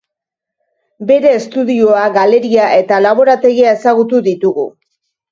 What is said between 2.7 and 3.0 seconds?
eta